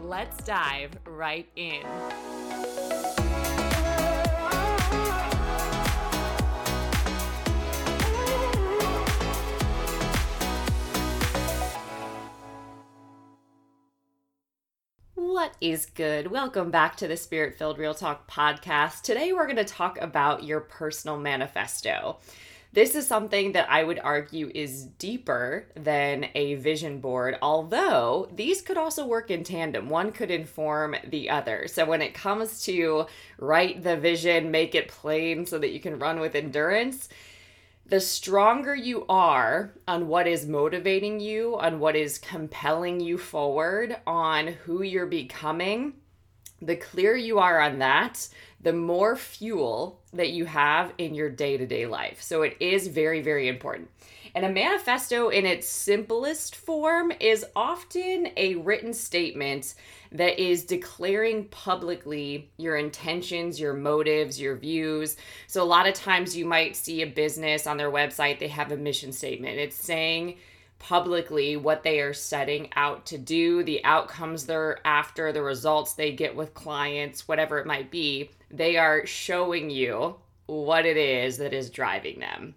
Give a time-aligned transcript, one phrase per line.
[0.00, 1.82] let's dive right in.
[15.14, 16.28] What is good?
[16.28, 19.02] Welcome back to the Spirit Filled Real Talk podcast.
[19.02, 22.18] Today we're going to talk about your personal manifesto.
[22.72, 28.60] This is something that I would argue is deeper than a vision board, although these
[28.60, 29.88] could also work in tandem.
[29.88, 31.66] One could inform the other.
[31.66, 33.06] So when it comes to
[33.38, 37.08] write the vision, make it plain so that you can run with endurance,
[37.86, 43.96] the stronger you are on what is motivating you, on what is compelling you forward,
[44.06, 45.94] on who you're becoming,
[46.60, 48.28] the clearer you are on that,
[48.60, 52.22] the more fuel that you have in your day to day life.
[52.22, 53.90] So it is very, very important.
[54.34, 59.74] And a manifesto, in its simplest form, is often a written statement
[60.12, 65.16] that is declaring publicly your intentions, your motives, your views.
[65.46, 68.70] So, a lot of times you might see a business on their website, they have
[68.70, 69.58] a mission statement.
[69.58, 70.36] It's saying,
[70.78, 76.12] publicly what they are setting out to do, the outcomes they're after, the results they
[76.12, 78.30] get with clients, whatever it might be.
[78.50, 82.54] They are showing you what it is that is driving them.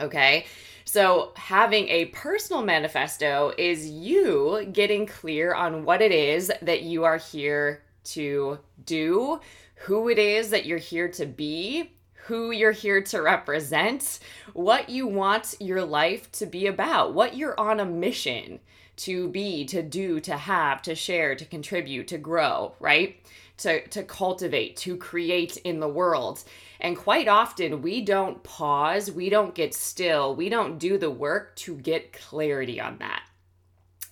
[0.00, 0.46] Okay.
[0.84, 7.04] So, having a personal manifesto is you getting clear on what it is that you
[7.04, 9.40] are here to do,
[9.76, 11.92] who it is that you're here to be,
[12.26, 14.20] who you're here to represent,
[14.52, 18.60] what you want your life to be about, what you're on a mission
[18.94, 23.16] to be, to do, to have, to share, to contribute, to grow, right?
[23.58, 26.44] To, to cultivate, to create in the world.
[26.80, 31.56] And quite often, we don't pause, we don't get still, we don't do the work
[31.56, 33.22] to get clarity on that.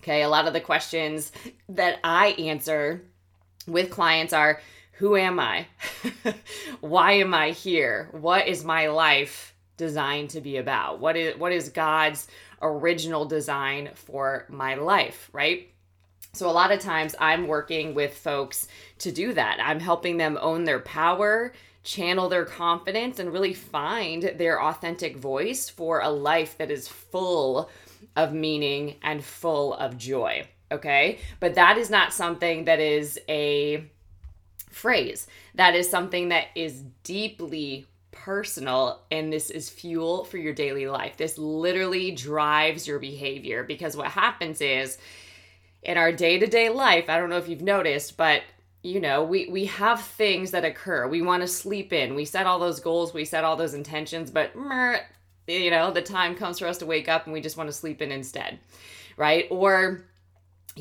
[0.02, 1.30] Okay, a lot of the questions
[1.68, 3.04] that I answer
[3.66, 4.60] with clients are
[5.00, 5.66] who am I?
[6.80, 8.10] Why am I here?
[8.12, 11.00] What is my life designed to be about?
[11.00, 12.28] What is what is God's
[12.60, 15.68] original design for my life, right?
[16.34, 18.68] So a lot of times I'm working with folks
[18.98, 19.58] to do that.
[19.58, 25.70] I'm helping them own their power, channel their confidence and really find their authentic voice
[25.70, 27.70] for a life that is full
[28.16, 31.20] of meaning and full of joy, okay?
[31.40, 33.90] But that is not something that is a
[34.70, 35.26] phrase.
[35.54, 41.16] That is something that is deeply personal and this is fuel for your daily life.
[41.16, 44.98] This literally drives your behavior because what happens is
[45.82, 48.42] in our day-to-day life, I don't know if you've noticed, but
[48.82, 51.06] you know, we we have things that occur.
[51.06, 52.14] We want to sleep in.
[52.14, 54.52] We set all those goals, we set all those intentions, but
[55.46, 57.74] you know, the time comes for us to wake up and we just want to
[57.74, 58.58] sleep in instead.
[59.16, 59.46] Right?
[59.50, 60.04] Or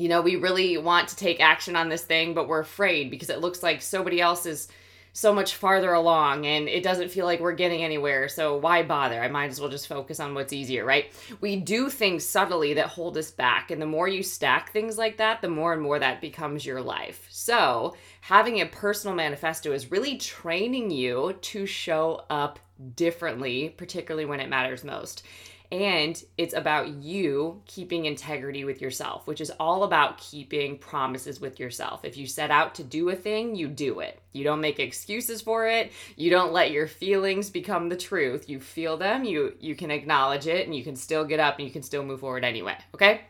[0.00, 3.28] you know, we really want to take action on this thing, but we're afraid because
[3.28, 4.68] it looks like somebody else is
[5.12, 8.28] so much farther along and it doesn't feel like we're getting anywhere.
[8.28, 9.20] So why bother?
[9.20, 11.12] I might as well just focus on what's easier, right?
[11.40, 13.70] We do things subtly that hold us back.
[13.70, 16.80] And the more you stack things like that, the more and more that becomes your
[16.80, 17.26] life.
[17.28, 22.58] So having a personal manifesto is really training you to show up
[22.94, 25.24] differently, particularly when it matters most.
[25.72, 31.60] And it's about you keeping integrity with yourself, which is all about keeping promises with
[31.60, 32.04] yourself.
[32.04, 34.20] If you set out to do a thing, you do it.
[34.32, 35.92] You don't make excuses for it.
[36.16, 38.48] You don't let your feelings become the truth.
[38.48, 41.66] You feel them, you you can acknowledge it and you can still get up and
[41.66, 43.22] you can still move forward anyway, okay?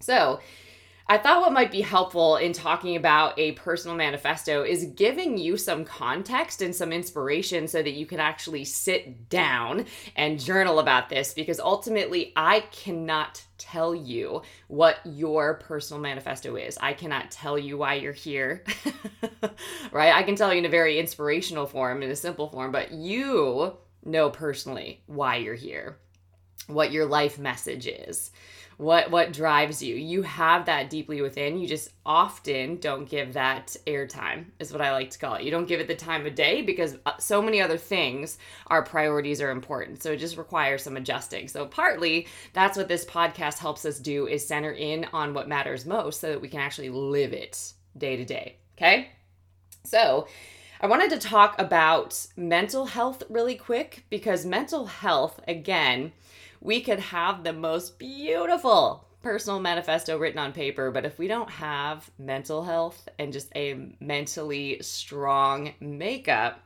[0.00, 0.40] So,
[1.08, 5.56] I thought what might be helpful in talking about a personal manifesto is giving you
[5.56, 9.86] some context and some inspiration so that you can actually sit down
[10.16, 16.76] and journal about this because ultimately I cannot tell you what your personal manifesto is.
[16.80, 18.64] I cannot tell you why you're here,
[19.92, 20.12] right?
[20.12, 23.76] I can tell you in a very inspirational form, in a simple form, but you
[24.04, 25.98] know personally why you're here,
[26.66, 28.32] what your life message is
[28.76, 29.94] what what drives you.
[29.96, 31.58] You have that deeply within.
[31.58, 35.42] You just often don't give that airtime is what i like to call it.
[35.42, 38.38] You don't give it the time of day because uh, so many other things
[38.68, 40.02] our priorities are important.
[40.02, 41.48] So it just requires some adjusting.
[41.48, 45.86] So partly that's what this podcast helps us do is center in on what matters
[45.86, 49.10] most so that we can actually live it day to day okay?
[49.84, 50.28] So
[50.80, 56.12] I wanted to talk about mental health really quick because mental health, again,
[56.66, 61.48] we could have the most beautiful personal manifesto written on paper, but if we don't
[61.48, 66.60] have mental health and just a mentally strong makeup,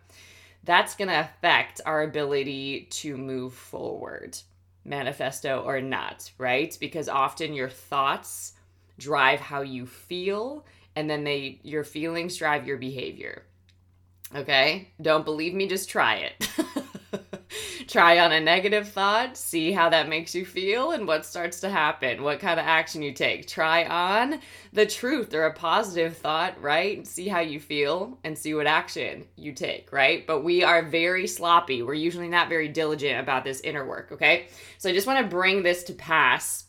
[0.65, 4.39] that's going to affect our ability to move forward,
[4.87, 6.75] manifesto or not, right?
[6.81, 8.55] Because often your thoughts
[8.99, 10.65] drive how you feel
[10.97, 13.43] and then they your feelings drive your behavior.
[14.35, 14.89] Okay?
[15.03, 16.49] Don't believe me, just try it.
[17.91, 21.69] try on a negative thought, see how that makes you feel and what starts to
[21.69, 23.49] happen, what kind of action you take.
[23.49, 24.41] Try on
[24.73, 27.05] the truth or a positive thought, right?
[27.05, 30.25] See how you feel and see what action you take, right?
[30.25, 31.83] But we are very sloppy.
[31.83, 34.47] We're usually not very diligent about this inner work, okay?
[34.79, 36.67] So I just want to bring this to pass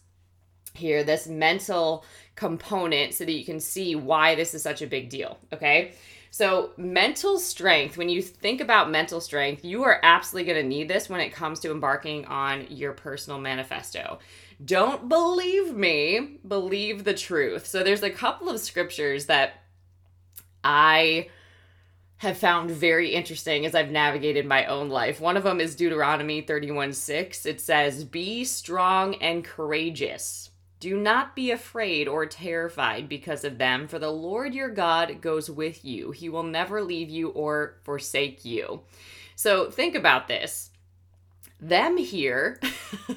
[0.73, 2.03] here, this mental
[2.35, 5.93] component, so that you can see why this is such a big deal, okay?
[6.33, 10.87] So, mental strength, when you think about mental strength, you are absolutely going to need
[10.87, 14.19] this when it comes to embarking on your personal manifesto.
[14.63, 17.67] Don't believe me, believe the truth.
[17.67, 19.55] So, there's a couple of scriptures that
[20.63, 21.27] I
[22.15, 25.19] have found very interesting as I've navigated my own life.
[25.19, 27.45] One of them is Deuteronomy 31 6.
[27.45, 30.50] It says, Be strong and courageous
[30.81, 35.49] do not be afraid or terrified because of them, for the Lord your God goes
[35.49, 36.09] with you.
[36.09, 38.81] He will never leave you or forsake you.
[39.35, 40.71] So think about this.
[41.59, 42.59] Them here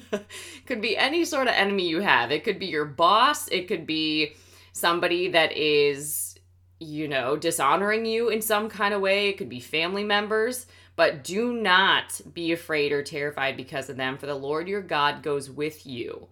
[0.67, 2.31] could be any sort of enemy you have.
[2.31, 4.35] It could be your boss, it could be
[4.71, 6.37] somebody that is,
[6.79, 10.67] you know, dishonoring you in some kind of way, it could be family members.
[10.95, 15.23] But do not be afraid or terrified because of them, for the Lord your God
[15.23, 16.27] goes with you.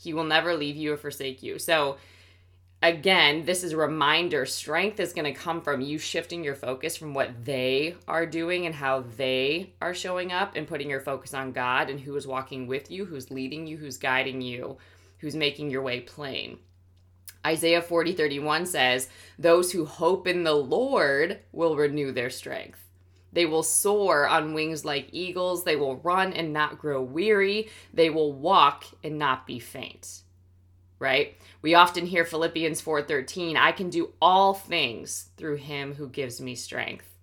[0.00, 1.58] He will never leave you or forsake you.
[1.58, 1.98] So,
[2.82, 6.96] again, this is a reminder strength is going to come from you shifting your focus
[6.96, 11.34] from what they are doing and how they are showing up and putting your focus
[11.34, 14.78] on God and who is walking with you, who's leading you, who's guiding you,
[15.18, 16.58] who's making your way plain.
[17.46, 19.08] Isaiah 40 31 says,
[19.38, 22.89] Those who hope in the Lord will renew their strength.
[23.32, 25.64] They will soar on wings like eagles.
[25.64, 27.68] They will run and not grow weary.
[27.94, 30.22] They will walk and not be faint.
[30.98, 31.36] Right?
[31.62, 36.54] We often hear Philippians 4:13, I can do all things through him who gives me
[36.54, 37.16] strength.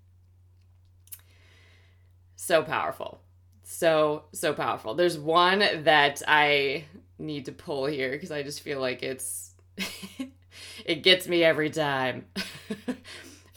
[2.36, 3.20] So powerful.
[3.64, 4.96] So so powerful.
[4.96, 6.86] There's one that I
[7.20, 9.54] need to pull here because I just feel like it's
[10.86, 12.26] it gets me every time.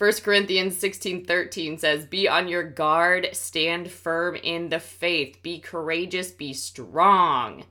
[0.01, 5.59] 1 Corinthians 16 13 says, Be on your guard, stand firm in the faith, be
[5.59, 7.65] courageous, be strong.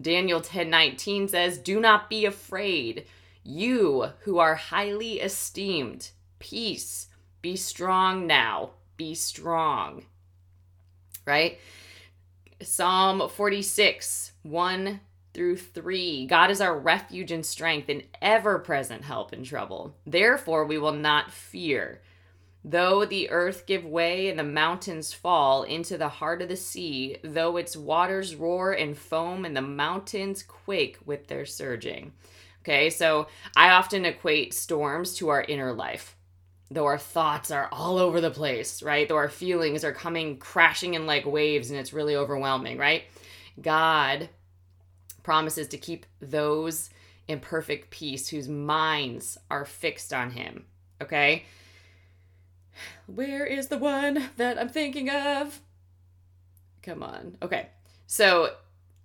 [0.00, 3.04] Daniel 10 19 says, Do not be afraid,
[3.42, 6.10] you who are highly esteemed.
[6.38, 7.08] Peace,
[7.42, 10.04] be strong now, be strong.
[11.24, 11.58] Right?
[12.62, 15.00] Psalm 46 1
[15.36, 16.26] through 3.
[16.26, 19.94] God is our refuge and strength and ever present help in trouble.
[20.06, 22.00] Therefore, we will not fear.
[22.64, 27.18] Though the earth give way and the mountains fall into the heart of the sea,
[27.22, 32.12] though its waters roar and foam and the mountains quake with their surging.
[32.62, 36.16] Okay, so I often equate storms to our inner life.
[36.70, 39.06] Though our thoughts are all over the place, right?
[39.06, 43.04] Though our feelings are coming crashing in like waves and it's really overwhelming, right?
[43.60, 44.30] God
[45.26, 46.88] promises to keep those
[47.26, 50.64] in perfect peace whose minds are fixed on him.
[51.02, 51.42] Okay?
[53.06, 55.60] Where is the one that I'm thinking of?
[56.80, 57.36] Come on.
[57.42, 57.70] Okay.
[58.06, 58.50] So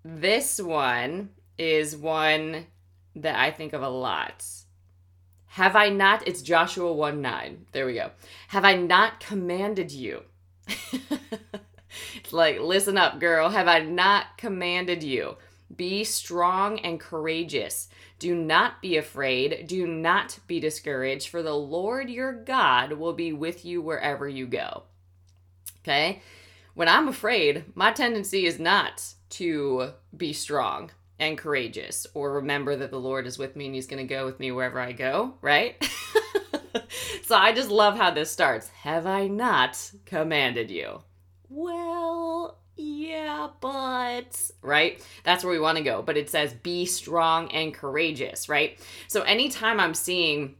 [0.06, 2.68] this one is one
[3.16, 4.46] that I think of a lot.
[5.48, 6.28] Have I not?
[6.28, 7.66] It's Joshua 1 9.
[7.72, 8.12] There we go.
[8.50, 10.22] Have I not commanded you?
[10.68, 13.50] it's like, listen up, girl.
[13.50, 15.38] Have I not commanded you?
[15.75, 17.90] Be strong and courageous.
[18.20, 19.68] Do not be afraid.
[19.68, 24.48] Do not be discouraged, for the Lord your God will be with you wherever you
[24.48, 24.84] go.
[25.82, 26.22] Okay?
[26.74, 32.92] When I'm afraid, my tendency is not to be strong and courageous or remember that
[32.92, 35.36] the Lord is with me and he's going to go with me wherever I go,
[35.42, 35.75] right?
[37.24, 38.70] so I just love how this starts.
[38.70, 41.01] Have I not commanded you?
[41.50, 45.06] Well, yeah but, right?
[45.24, 46.01] That's where we want to go.
[46.01, 48.80] But it says, be strong and courageous, right?
[49.08, 50.56] So anytime I'm seeing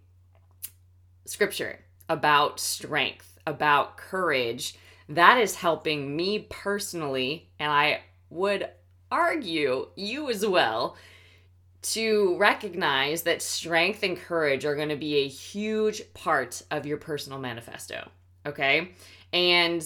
[1.25, 4.75] scripture about strength, about courage,
[5.10, 8.70] that is helping me personally, and I would
[9.12, 10.96] argue you as well,
[11.82, 16.98] to recognize that strength and courage are going to be a huge part of your
[16.98, 18.10] personal manifesto.
[18.46, 18.91] Okay.
[19.34, 19.84] And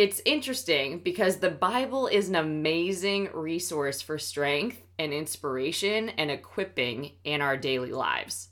[0.00, 7.12] it's interesting because the Bible is an amazing resource for strength and inspiration and equipping
[7.22, 8.48] in our daily lives.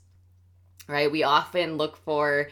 [0.87, 1.11] Right?
[1.11, 2.51] We often look for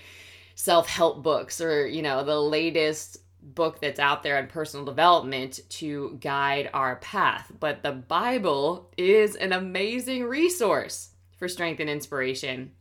[0.55, 6.17] self-help books or, you know, the latest book that's out there on personal development to
[6.19, 7.51] guide our path.
[7.59, 12.71] But the Bible is an amazing resource for strength and inspiration.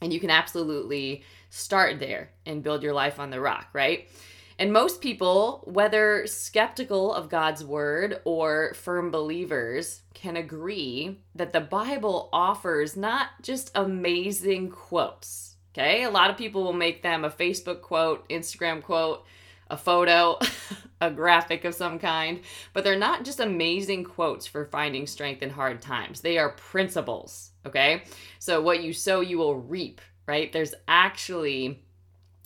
[0.00, 4.08] And you can absolutely start there and build your life on the rock, right?
[4.60, 11.62] And most people, whether skeptical of God's word or firm believers, can agree that the
[11.62, 15.56] Bible offers not just amazing quotes.
[15.72, 19.24] Okay, a lot of people will make them a Facebook quote, Instagram quote,
[19.70, 20.38] a photo,
[21.00, 22.40] a graphic of some kind,
[22.74, 26.20] but they're not just amazing quotes for finding strength in hard times.
[26.20, 28.02] They are principles, okay?
[28.40, 30.52] So what you sow, you will reap, right?
[30.52, 31.82] There's actually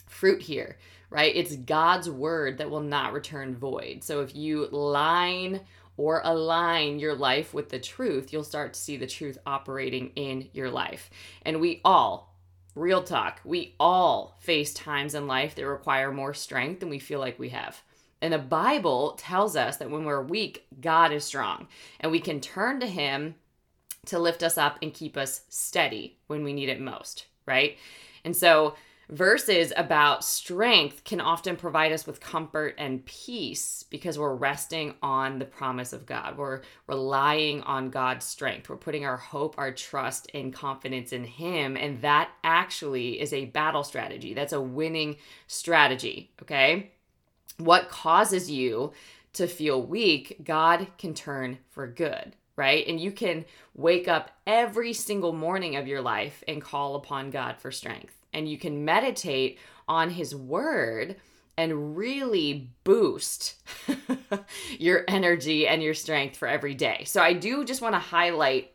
[0.07, 0.77] fruit here,
[1.11, 1.35] right?
[1.35, 4.03] It's God's word that will not return void.
[4.03, 5.61] So if you line
[5.97, 10.49] or align your life with the truth, you'll start to see the truth operating in
[10.53, 11.11] your life.
[11.43, 12.35] And we all,
[12.75, 13.41] Real talk.
[13.45, 17.51] We all face times in life that require more strength than we feel like we
[17.51, 17.81] have.
[18.21, 21.69] And the Bible tells us that when we're weak, God is strong,
[22.01, 23.37] and we can turn to Him
[24.07, 27.79] to lift us up and keep us steady when we need it most, right?
[28.25, 28.75] And so
[29.11, 35.39] verses about strength can often provide us with comfort and peace because we're resting on
[35.39, 36.37] the promise of God.
[36.37, 38.69] We're relying on God's strength.
[38.69, 41.77] We're putting our hope, our trust, and confidence in Him.
[41.77, 44.35] And that actually is a battle strategy.
[44.35, 46.31] That's a winning strategy.
[46.43, 46.93] Okay.
[47.59, 48.93] What causes you
[49.35, 52.87] to feel weak, God can turn for good right?
[52.87, 53.45] And you can
[53.75, 58.49] wake up every single morning of your life and call upon God for strength and
[58.49, 61.17] you can meditate on his word
[61.57, 63.55] and really boost
[64.79, 67.05] your energy and your strength for every day.
[67.07, 68.73] So I do just want to highlight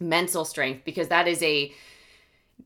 [0.00, 1.72] mental strength because that is a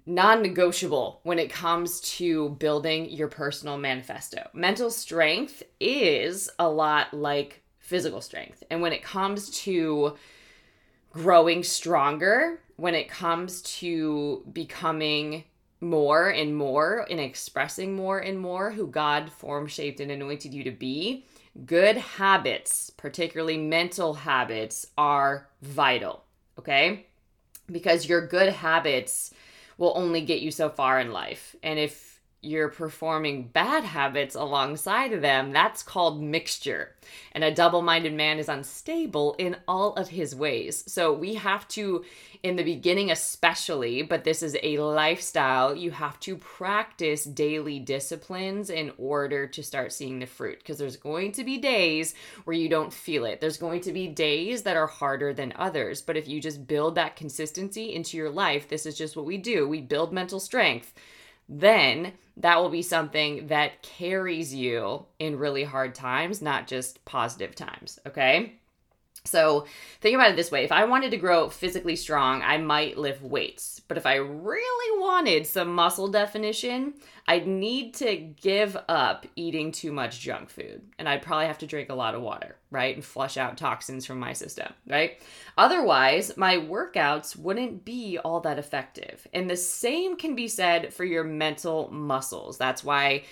[0.06, 4.48] non-negotiable when it comes to building your personal manifesto.
[4.52, 8.62] Mental strength is a lot like physical strength.
[8.70, 10.16] And when it comes to
[11.12, 15.44] growing stronger, when it comes to becoming
[15.88, 20.64] more and more and expressing more and more who God form shaped and anointed you
[20.64, 21.26] to be,
[21.66, 26.24] good habits, particularly mental habits, are vital.
[26.58, 27.06] Okay?
[27.70, 29.32] Because your good habits
[29.78, 31.56] will only get you so far in life.
[31.62, 32.13] And if
[32.44, 36.94] you're performing bad habits alongside of them, that's called mixture.
[37.32, 40.84] And a double minded man is unstable in all of his ways.
[40.86, 42.04] So we have to,
[42.42, 48.70] in the beginning especially, but this is a lifestyle, you have to practice daily disciplines
[48.70, 50.58] in order to start seeing the fruit.
[50.58, 54.08] Because there's going to be days where you don't feel it, there's going to be
[54.08, 56.00] days that are harder than others.
[56.00, 59.36] But if you just build that consistency into your life, this is just what we
[59.36, 60.94] do we build mental strength
[61.48, 67.54] then that will be something that carries you in really hard times, not just positive
[67.54, 67.98] times.
[68.06, 68.54] Okay.
[69.26, 69.66] So
[70.02, 73.22] think about it this way if I wanted to grow physically strong, I might lift
[73.22, 73.80] weights.
[73.88, 76.94] But if I really wanted some muscle definition,
[77.26, 80.82] I'd need to give up eating too much junk food.
[80.98, 82.94] And I'd probably have to drink a lot of water, right?
[82.94, 85.18] And flush out toxins from my system, right?
[85.56, 89.26] Otherwise, my workouts wouldn't be all that effective.
[89.32, 92.58] And the same can be said for your mental muscles.
[92.58, 93.24] That's why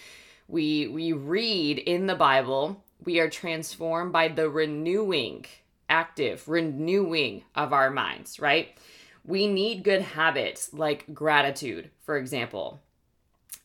[0.49, 5.45] we we read in the Bible, we are transformed by the renewing
[5.89, 8.77] active renewing of our minds, right?
[9.25, 12.81] We need good habits like gratitude, for example,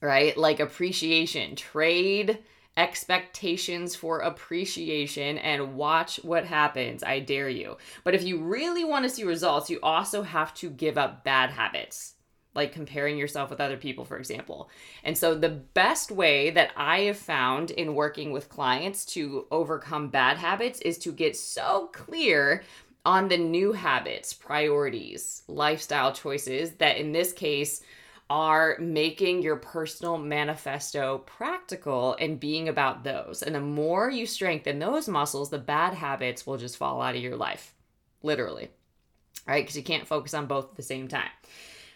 [0.01, 0.35] right?
[0.37, 1.55] Like appreciation.
[1.55, 2.39] Trade
[2.77, 7.03] expectations for appreciation and watch what happens.
[7.03, 7.77] I dare you.
[8.03, 11.49] But if you really want to see results, you also have to give up bad
[11.49, 12.13] habits
[12.57, 14.69] like comparing yourself with other people, for example.
[15.03, 20.09] And so, the best way that I have found in working with clients to overcome
[20.09, 22.63] bad habits is to get so clear
[23.05, 27.83] on the new habits, priorities, lifestyle choices that in this case
[28.29, 33.41] are making your personal manifesto practical and being about those.
[33.41, 37.21] And the more you strengthen those muscles, the bad habits will just fall out of
[37.21, 37.73] your life,
[38.23, 38.69] literally,
[39.47, 39.63] right?
[39.63, 41.29] Because you can't focus on both at the same time.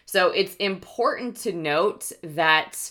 [0.06, 2.90] So it's important to note that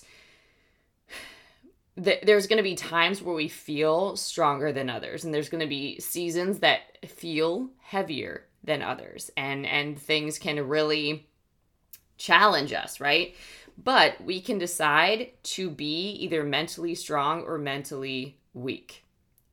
[1.95, 5.67] there's going to be times where we feel stronger than others and there's going to
[5.67, 11.27] be seasons that feel heavier than others and and things can really
[12.21, 13.35] challenge us right?
[13.83, 19.03] But we can decide to be either mentally strong or mentally weak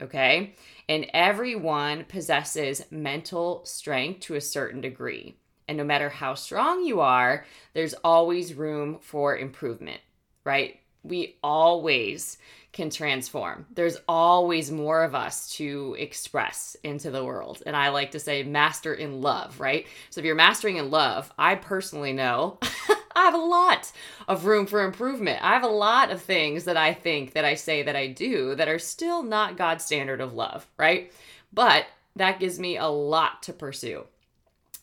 [0.00, 0.54] okay?
[0.88, 5.34] And everyone possesses mental strength to a certain degree.
[5.66, 7.44] And no matter how strong you are
[7.74, 10.00] there's always room for improvement
[10.48, 10.80] right?
[11.02, 12.38] We always
[12.72, 13.66] can transform.
[13.74, 17.62] There's always more of us to express into the world.
[17.66, 19.86] And I like to say, master in love, right?
[20.10, 22.58] So if you're mastering in love, I personally know
[23.16, 23.90] I have a lot
[24.28, 25.42] of room for improvement.
[25.42, 28.54] I have a lot of things that I think that I say that I do
[28.54, 31.12] that are still not God's standard of love, right?
[31.52, 34.04] But that gives me a lot to pursue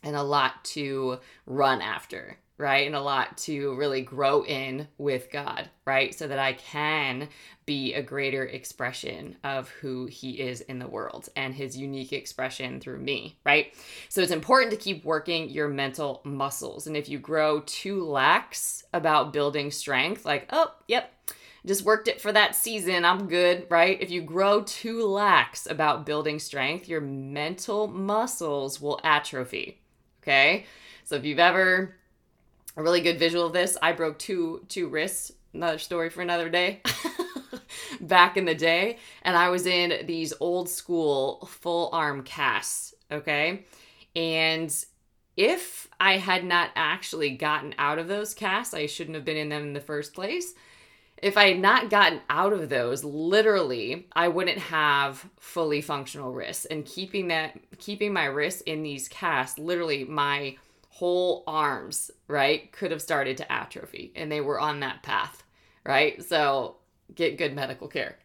[0.04, 2.88] and a lot to run after right?
[2.88, 6.16] And a lot to really grow in with God, right?
[6.16, 7.28] So that I can
[7.66, 12.80] be a greater expression of who He is in the world and His unique expression
[12.80, 13.74] through me, right?
[14.10, 16.88] So it's important to keep working your mental muscles.
[16.88, 21.12] And if you grow too lax about building strength, like, oh, yep.
[21.66, 23.04] Just worked it for that season.
[23.06, 24.00] I'm good, right?
[24.00, 29.82] If you grow too lax about building strength, your mental muscles will atrophy.
[30.22, 30.68] Okay?
[31.06, 31.96] So if you've ever
[32.78, 33.78] a really good visual of this.
[33.82, 35.32] I broke two two wrists.
[35.54, 36.82] Another story for another day.
[38.02, 42.94] Back in the day, and I was in these old school full arm casts.
[43.12, 43.66] Okay,
[44.16, 44.74] and
[45.38, 49.50] if I had not actually gotten out of those casts, I shouldn't have been in
[49.50, 50.54] them in the first place.
[51.18, 56.66] If I had not gotten out of those, literally, I wouldn't have fully functional wrists.
[56.66, 60.58] And keeping that, keeping my wrists in these casts, literally, my
[60.96, 65.44] whole arms, right, could have started to atrophy and they were on that path,
[65.86, 66.24] right?
[66.24, 66.78] So
[67.14, 68.18] get good medical care,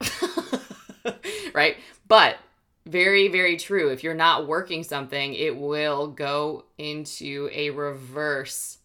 [1.53, 1.79] right?
[2.07, 2.37] But
[2.87, 3.89] very, very true.
[3.89, 8.79] If you're not working something, it will go into a reverse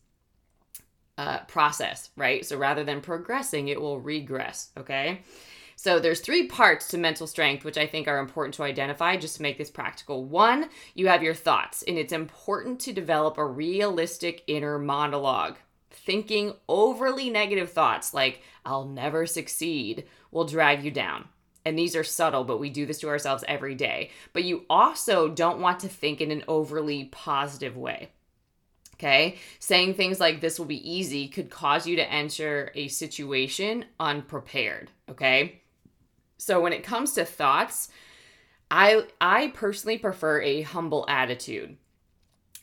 [1.20, 2.44] uh, process, right?
[2.44, 5.22] So rather than progressing, it will regress, okay?
[5.76, 9.36] So there's three parts to mental strength, which I think are important to identify just
[9.38, 10.24] to make this practical.
[10.24, 15.58] One, you have your thoughts, and it's important to develop a realistic inner monologue.
[15.92, 21.28] Thinking overly negative thoughts like, I'll never succeed, will drag you down.
[21.66, 24.12] And these are subtle, but we do this to ourselves every day.
[24.34, 28.12] But you also don't want to think in an overly positive way.
[28.94, 29.38] Okay.
[29.60, 34.92] Saying things like this will be easy could cause you to enter a situation unprepared.
[35.10, 35.62] Okay.
[36.38, 37.90] So when it comes to thoughts,
[38.70, 41.78] I I personally prefer a humble attitude.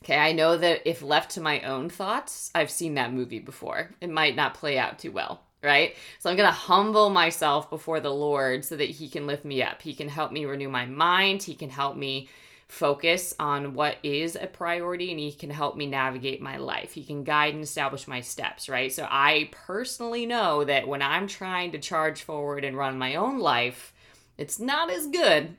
[0.03, 3.91] Okay, I know that if left to my own thoughts, I've seen that movie before.
[4.01, 5.95] It might not play out too well, right?
[6.19, 9.63] So I'm going to humble myself before the Lord so that he can lift me
[9.63, 9.81] up.
[9.81, 12.29] He can help me renew my mind, he can help me
[12.73, 16.95] focus on what is a priority and he can help me navigate my life.
[16.95, 18.91] He can guide and establish my steps, right?
[18.91, 23.39] So I personally know that when I'm trying to charge forward and run my own
[23.41, 23.93] life,
[24.39, 25.55] it's not as good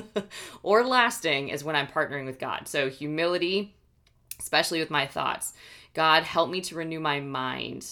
[0.62, 2.66] or lasting as when I'm partnering with God.
[2.66, 3.76] So humility,
[4.40, 5.52] especially with my thoughts.
[5.92, 7.86] God, help me to renew my mind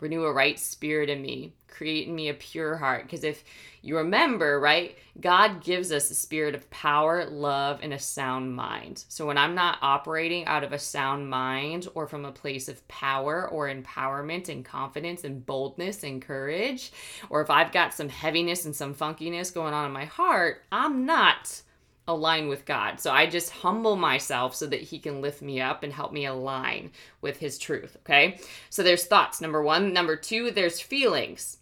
[0.00, 3.04] renew a right spirit in me, create in me a pure heart.
[3.04, 3.44] Because if
[3.82, 9.04] you remember, right, God gives us a spirit of power, love, and a sound mind.
[9.08, 12.86] So when I'm not operating out of a sound mind or from a place of
[12.88, 16.92] power or empowerment and confidence and boldness and courage,
[17.30, 21.06] or if I've got some heaviness and some funkiness going on in my heart, I'm
[21.06, 21.62] not
[22.08, 22.98] align with God.
[22.98, 26.24] So I just humble myself so that He can lift me up and help me
[26.24, 26.90] align
[27.20, 27.96] with His truth.
[28.00, 28.40] Okay.
[28.70, 29.92] So there's thoughts, number one.
[29.92, 31.58] Number two, there's feelings.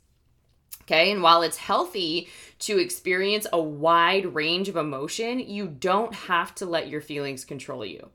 [0.83, 1.11] Okay.
[1.11, 2.29] And while it's healthy
[2.61, 7.85] to experience a wide range of emotion, you don't have to let your feelings control
[7.85, 8.09] you.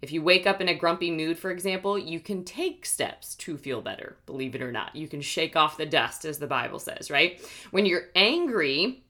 [0.00, 3.56] If you wake up in a grumpy mood, for example, you can take steps to
[3.56, 4.94] feel better, believe it or not.
[4.94, 7.44] You can shake off the dust, as the Bible says, right?
[7.72, 9.02] When you're angry,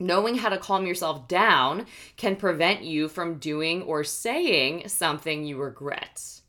[0.00, 1.84] Knowing how to calm yourself down
[2.16, 6.40] can prevent you from doing or saying something you regret.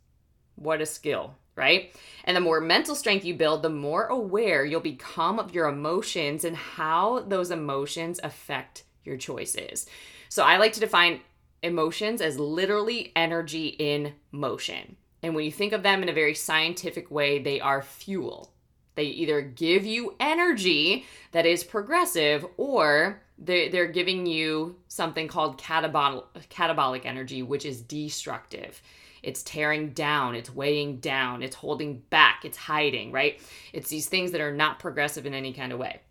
[0.56, 1.94] What a skill, right?
[2.24, 6.46] And the more mental strength you build, the more aware you'll become of your emotions
[6.46, 9.86] and how those emotions affect your choices.
[10.30, 11.20] So I like to define
[11.62, 14.96] emotions as literally energy in motion.
[15.22, 18.54] And when you think of them in a very scientific way, they are fuel.
[18.96, 25.58] They either give you energy that is progressive or they're, they're giving you something called
[25.58, 28.82] catabolic, catabolic energy, which is destructive.
[29.24, 33.40] It's tearing down, it's weighing down, it's holding back, it's hiding, right?
[33.74, 36.02] It's these things that are not progressive in any kind of way.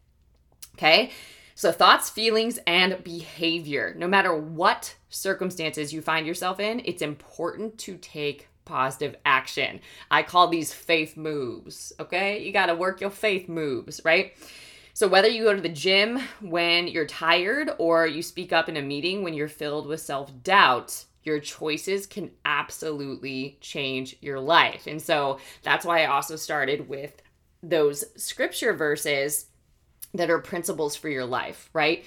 [0.74, 1.10] Okay?
[1.54, 3.94] So, thoughts, feelings, and behavior.
[3.96, 9.80] No matter what circumstances you find yourself in, it's important to take positive action.
[10.10, 12.42] I call these faith moves, okay?
[12.42, 14.34] You got to work your faith moves, right?
[14.92, 18.76] So, whether you go to the gym when you're tired or you speak up in
[18.76, 24.86] a meeting when you're filled with self doubt, your choices can absolutely change your life.
[24.86, 27.22] And so that's why I also started with
[27.62, 29.46] those scripture verses
[30.14, 32.04] that are principles for your life, right?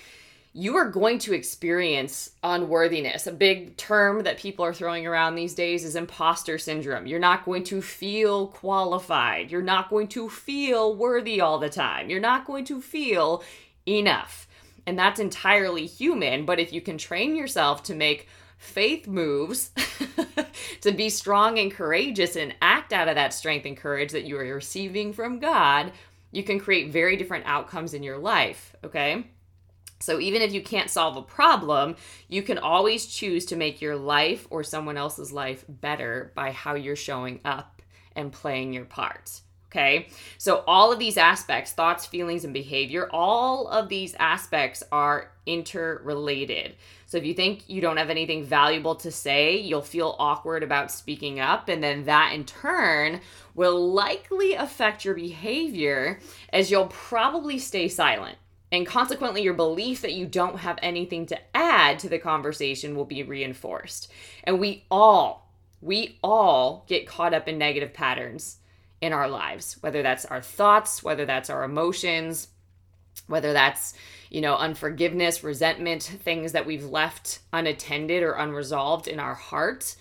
[0.56, 3.26] You are going to experience unworthiness.
[3.26, 7.08] A big term that people are throwing around these days is imposter syndrome.
[7.08, 9.50] You're not going to feel qualified.
[9.50, 12.12] You're not going to feel worthy all the time.
[12.12, 13.44] You're not going to feel
[13.88, 14.48] enough.
[14.86, 16.46] And that's entirely human.
[16.46, 19.72] But if you can train yourself to make faith moves
[20.82, 24.38] to be strong and courageous and act out of that strength and courage that you
[24.38, 25.92] are receiving from God,
[26.32, 29.26] you can create very different outcomes in your life, okay?
[30.04, 31.96] So even if you can't solve a problem,
[32.28, 36.76] you can always choose to make your life or someone else's life better by how
[36.76, 37.82] you're showing up
[38.16, 39.42] and playing your part.
[39.74, 40.10] Okay.
[40.38, 46.76] So, all of these aspects thoughts, feelings, and behavior all of these aspects are interrelated.
[47.08, 50.92] So, if you think you don't have anything valuable to say, you'll feel awkward about
[50.92, 51.70] speaking up.
[51.70, 53.22] And then that in turn
[53.56, 56.20] will likely affect your behavior
[56.52, 58.38] as you'll probably stay silent.
[58.74, 63.06] And consequently, your belief that you don't have anything to add to the conversation will
[63.06, 64.12] be reinforced.
[64.44, 65.48] And we all,
[65.80, 68.58] we all get caught up in negative patterns
[69.00, 72.48] in our lives, whether that's our thoughts, whether that's our emotions,
[73.28, 73.94] whether that's,
[74.32, 79.96] you know, unforgiveness, resentment, things that we've left unattended or unresolved in our heart.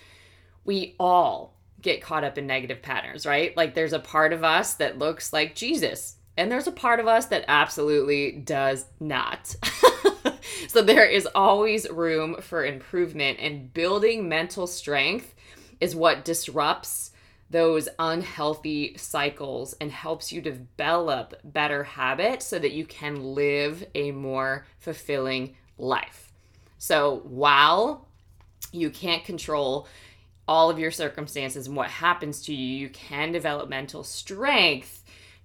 [0.65, 3.55] We all get caught up in negative patterns, right?
[3.55, 7.07] Like there's a part of us that looks like Jesus, and there's a part of
[7.07, 9.55] us that absolutely does not.
[10.68, 15.35] so there is always room for improvement, and building mental strength
[15.81, 17.11] is what disrupts
[17.51, 24.11] those unhealthy cycles and helps you develop better habits so that you can live a
[24.11, 26.33] more fulfilling life.
[26.79, 28.09] So while
[28.73, 29.87] you can't control
[30.49, 35.02] all of your circumstances and what happens to you, you can develop mental strength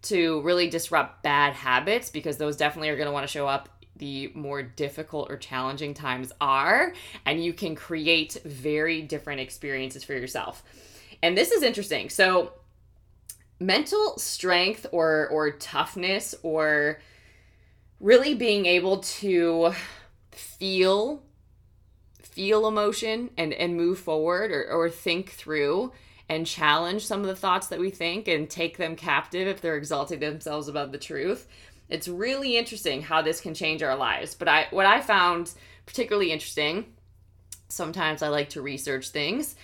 [0.10, 3.70] to really disrupt bad habits because those definitely are going to want to show up
[3.98, 6.94] the more difficult or challenging times are
[7.26, 10.64] and you can create very different experiences for yourself.
[11.24, 12.10] And this is interesting.
[12.10, 12.54] So,
[13.60, 17.00] mental strength or or toughness or
[18.00, 19.74] really being able to
[20.32, 21.24] feel
[22.22, 25.92] feel emotion and and move forward or, or think through
[26.30, 29.78] and challenge some of the thoughts that we think and take them captive if they're
[29.78, 31.48] exalting themselves above the truth
[31.90, 35.54] it's really interesting how this can change our lives but i what i found
[35.86, 36.86] particularly interesting
[37.70, 39.56] sometimes i like to research things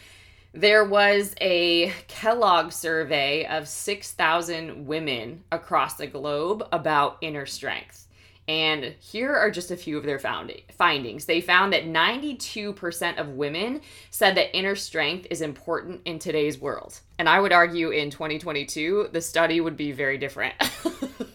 [0.56, 8.03] there was a Kellogg survey of 6,000 women across the globe about inner strength.
[8.48, 11.26] And here are just a few of their findings.
[11.26, 13.80] They found that 92% of women
[14.10, 17.00] said that inner strength is important in today's world.
[17.18, 20.56] And I would argue in 2022, the study would be very different.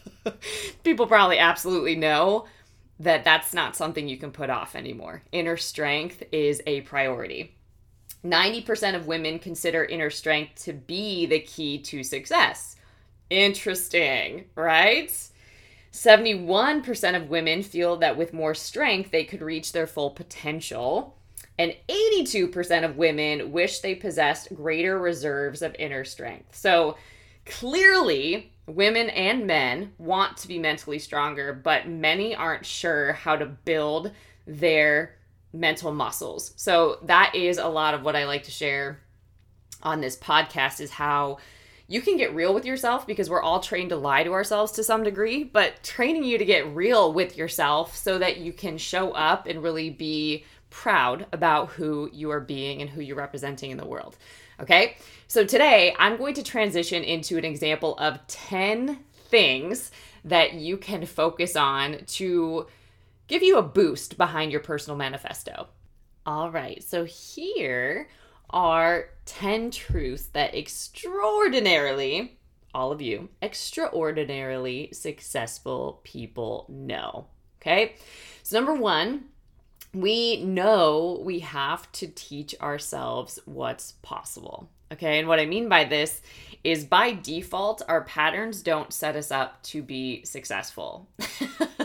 [0.84, 2.46] People probably absolutely know
[3.00, 5.22] that that's not something you can put off anymore.
[5.32, 7.54] Inner strength is a priority.
[8.24, 12.76] 90% of women consider inner strength to be the key to success.
[13.30, 15.12] Interesting, right?
[15.92, 21.16] 71% of women feel that with more strength, they could reach their full potential.
[21.58, 26.54] And 82% of women wish they possessed greater reserves of inner strength.
[26.54, 26.96] So
[27.46, 33.46] clearly, women and men want to be mentally stronger, but many aren't sure how to
[33.46, 34.12] build
[34.46, 35.16] their
[35.52, 36.52] mental muscles.
[36.56, 39.00] So that is a lot of what I like to share
[39.82, 41.38] on this podcast is how
[41.88, 44.84] you can get real with yourself because we're all trained to lie to ourselves to
[44.84, 49.12] some degree, but training you to get real with yourself so that you can show
[49.12, 53.78] up and really be proud about who you are being and who you're representing in
[53.78, 54.18] the world.
[54.60, 54.98] Okay?
[55.28, 58.98] So today I'm going to transition into an example of 10
[59.30, 59.90] things
[60.24, 62.66] that you can focus on to
[63.28, 65.68] give you a boost behind your personal manifesto.
[66.26, 68.08] All right, so here
[68.50, 72.38] are 10 truths that extraordinarily,
[72.74, 77.26] all of you, extraordinarily successful people know.
[77.60, 77.94] Okay?
[78.42, 79.24] So, number one,
[79.94, 84.70] we know we have to teach ourselves what's possible.
[84.90, 86.22] Okay, and what I mean by this
[86.64, 91.08] is by default, our patterns don't set us up to be successful.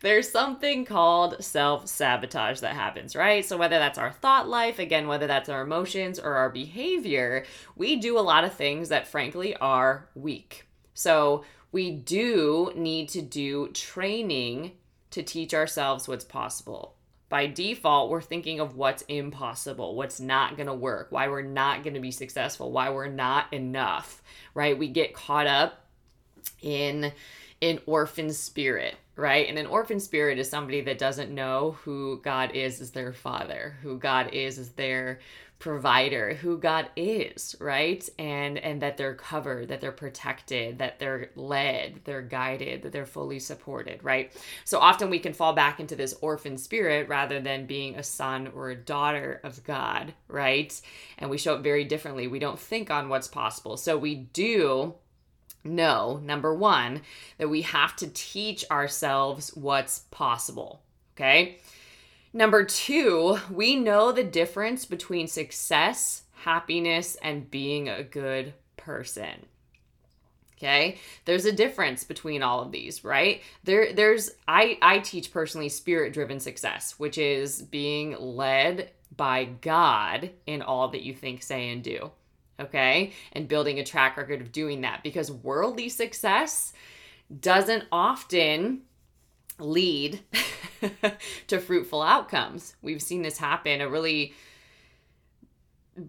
[0.00, 3.44] There's something called self sabotage that happens, right?
[3.44, 7.44] So, whether that's our thought life, again, whether that's our emotions or our behavior,
[7.76, 10.66] we do a lot of things that frankly are weak.
[10.94, 14.72] So, we do need to do training
[15.10, 16.94] to teach ourselves what's possible
[17.30, 22.00] by default, we're thinking of what's impossible, what's not to work, why we're not to
[22.00, 24.20] be successful, why we're not enough,
[24.52, 24.76] right?
[24.76, 25.86] We get caught up
[26.60, 27.12] in
[27.62, 29.48] an orphan spirit, right?
[29.48, 33.76] And an orphan spirit is somebody that doesn't know who God is as their father,
[33.82, 35.20] who God is as their
[35.60, 38.06] provider who God is, right?
[38.18, 43.06] And and that they're covered, that they're protected, that they're led, they're guided, that they're
[43.06, 44.32] fully supported, right?
[44.64, 48.50] So often we can fall back into this orphan spirit rather than being a son
[48.54, 50.80] or a daughter of God, right?
[51.18, 52.26] And we show up very differently.
[52.26, 53.76] We don't think on what's possible.
[53.76, 54.94] So we do
[55.64, 57.02] know, number 1,
[57.38, 60.82] that we have to teach ourselves what's possible,
[61.16, 61.58] okay?
[62.32, 69.46] Number two, we know the difference between success, happiness, and being a good person.
[70.56, 70.98] Okay?
[71.24, 73.42] There's a difference between all of these, right?
[73.64, 80.62] There there's I I teach personally spirit-driven success, which is being led by God in
[80.62, 82.10] all that you think, say and do.
[82.60, 83.12] Okay?
[83.32, 86.72] And building a track record of doing that because worldly success
[87.40, 88.82] doesn't often
[89.58, 90.20] lead
[91.46, 92.74] to fruitful outcomes.
[92.82, 93.80] We've seen this happen.
[93.80, 94.34] A really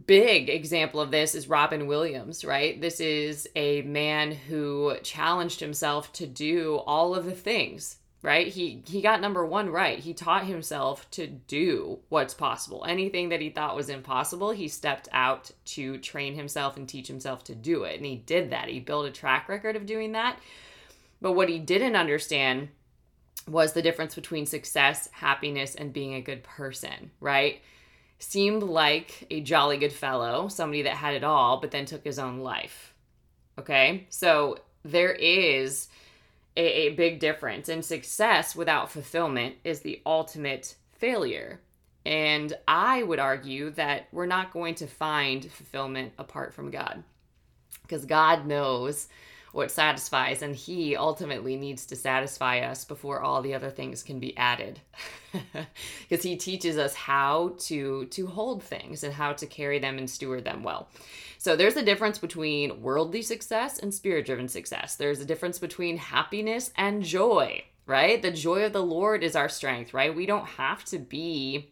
[0.05, 2.79] big example of this is Robin Williams, right?
[2.79, 8.47] This is a man who challenged himself to do all of the things, right?
[8.47, 9.99] He he got number 1 right.
[9.99, 12.85] He taught himself to do what's possible.
[12.87, 17.43] Anything that he thought was impossible, he stepped out to train himself and teach himself
[17.45, 17.97] to do it.
[17.97, 18.69] And he did that.
[18.69, 20.37] He built a track record of doing that.
[21.21, 22.69] But what he didn't understand
[23.47, 27.61] was the difference between success, happiness, and being a good person, right?
[28.19, 32.19] Seemed like a jolly good fellow, somebody that had it all, but then took his
[32.19, 32.93] own life.
[33.57, 34.05] Okay?
[34.09, 35.87] So there is
[36.55, 37.69] a, a big difference.
[37.69, 41.61] And success without fulfillment is the ultimate failure.
[42.05, 47.03] And I would argue that we're not going to find fulfillment apart from God.
[47.83, 49.07] Because God knows
[49.51, 54.19] what satisfies, and He ultimately needs to satisfy us before all the other things can
[54.19, 54.79] be added.
[56.09, 60.09] Because He teaches us how to to hold things and how to carry them and
[60.09, 60.89] steward them well.
[61.37, 64.95] So there's a difference between worldly success and spirit-driven success.
[64.95, 68.21] There's a difference between happiness and joy, right?
[68.21, 70.15] The joy of the Lord is our strength, right?
[70.15, 71.70] We don't have to be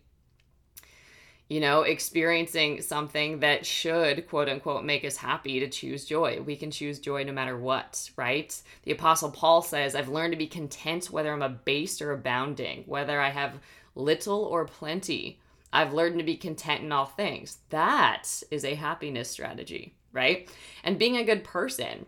[1.50, 6.40] you know, experiencing something that should, quote unquote, make us happy to choose joy.
[6.46, 8.56] We can choose joy no matter what, right?
[8.84, 13.20] The Apostle Paul says, I've learned to be content whether I'm abased or abounding, whether
[13.20, 13.60] I have
[13.96, 15.40] little or plenty.
[15.74, 17.58] I've learned to be content in all things.
[17.70, 20.48] That is a happiness strategy, right?
[20.84, 22.06] And being a good person.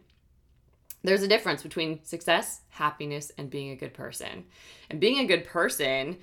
[1.03, 4.45] There's a difference between success, happiness, and being a good person.
[4.91, 6.17] And being a good person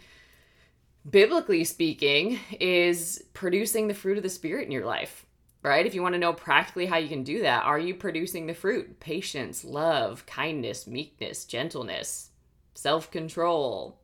[1.10, 5.26] biblically speaking, is producing the fruit of the Spirit in your life,
[5.62, 5.86] right?
[5.86, 8.54] If you want to know practically how you can do that, are you producing the
[8.54, 9.00] fruit?
[9.00, 12.30] Patience, love, kindness, meekness, gentleness,
[12.74, 13.98] self control,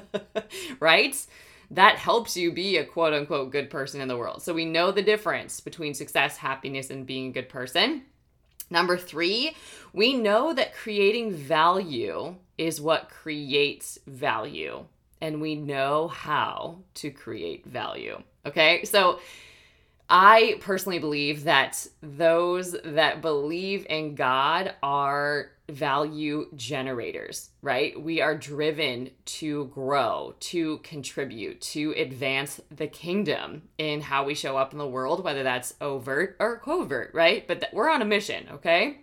[0.80, 1.26] right?
[1.70, 4.42] That helps you be a quote unquote good person in the world.
[4.42, 8.02] So we know the difference between success, happiness, and being a good person.
[8.70, 9.56] Number three,
[9.92, 14.84] we know that creating value is what creates value
[15.20, 18.22] and we know how to create value.
[18.46, 19.20] Okay, so
[20.08, 28.00] I personally believe that those that believe in God are value generators, right?
[28.00, 34.56] We are driven to grow, to contribute, to advance the kingdom in how we show
[34.56, 37.46] up in the world, whether that's overt or covert, right?
[37.46, 39.00] But th- we're on a mission, okay?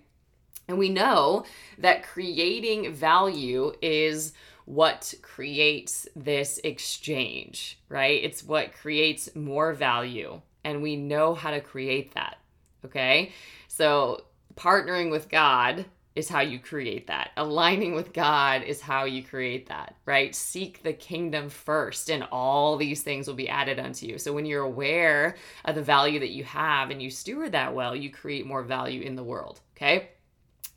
[0.68, 1.46] And we know
[1.78, 4.34] that creating value is
[4.66, 8.24] what creates this exchange, right?
[8.24, 10.42] It's what creates more value.
[10.64, 12.38] And we know how to create that.
[12.84, 13.32] Okay.
[13.68, 14.26] So,
[14.56, 17.32] partnering with God is how you create that.
[17.36, 20.34] Aligning with God is how you create that, right?
[20.34, 24.18] Seek the kingdom first, and all these things will be added unto you.
[24.18, 27.96] So, when you're aware of the value that you have and you steward that well,
[27.96, 30.10] you create more value in the world, okay?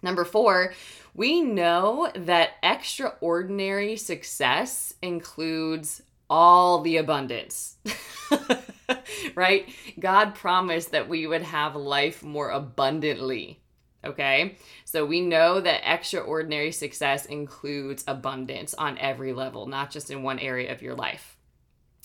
[0.03, 0.72] Number four,
[1.19, 6.01] we know that extraordinary success includes
[6.31, 7.77] all the abundance.
[9.35, 9.69] right?
[9.99, 13.61] God promised that we would have life more abundantly.
[14.05, 14.59] Okay.
[14.85, 20.39] So we know that extraordinary success includes abundance on every level, not just in one
[20.39, 21.37] area of your life.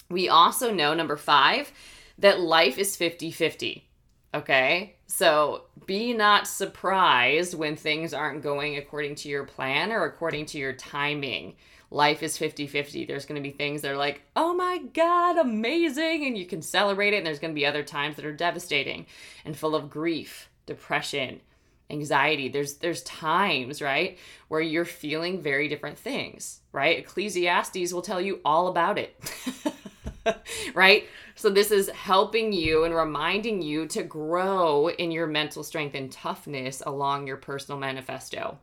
[0.09, 1.71] We also know, number five,
[2.17, 3.87] that life is 50 50.
[4.33, 4.95] Okay.
[5.07, 10.57] So be not surprised when things aren't going according to your plan or according to
[10.57, 11.55] your timing.
[11.91, 13.05] Life is 50 50.
[13.05, 16.25] There's going to be things that are like, oh my God, amazing.
[16.25, 17.17] And you can celebrate it.
[17.17, 19.05] And there's going to be other times that are devastating
[19.45, 21.41] and full of grief, depression,
[21.89, 24.17] anxiety there's there's times right
[24.47, 29.15] where you're feeling very different things right ecclesiastes will tell you all about it
[30.73, 31.05] right?
[31.35, 36.11] So this is helping you and reminding you to grow in your mental strength and
[36.11, 38.57] toughness along your personal manifesto.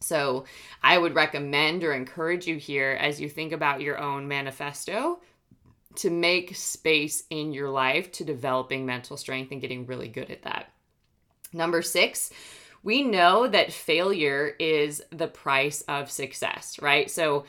[0.00, 0.44] So
[0.82, 5.18] i would recommend or encourage you here as you think about your own manifesto
[5.96, 10.42] to make space in your life to developing mental strength and getting really good at
[10.42, 10.70] that.
[11.52, 12.30] Number six,
[12.82, 17.10] we know that failure is the price of success, right?
[17.10, 17.44] So,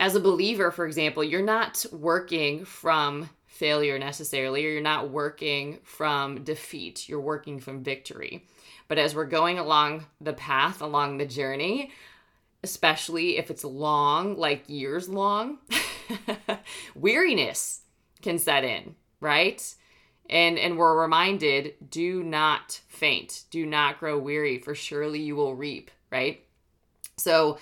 [0.00, 5.78] as a believer, for example, you're not working from failure necessarily, or you're not working
[5.84, 8.46] from defeat, you're working from victory.
[8.88, 11.92] But as we're going along the path, along the journey,
[12.64, 15.58] especially if it's long, like years long,
[16.94, 17.82] weariness
[18.22, 19.62] can set in, right?
[20.30, 25.54] and and we're reminded do not faint do not grow weary for surely you will
[25.56, 26.44] reap right
[27.16, 27.58] so